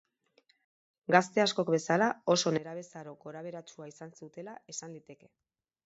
[1.15, 2.07] Gazte askok bezala,
[2.37, 5.33] oso nerabezaro gorabeheratsua izan zutela esan liteke.